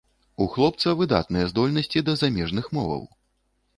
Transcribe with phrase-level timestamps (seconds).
[0.43, 3.05] У хлопца выдатныя здольнасці да замежных моваў.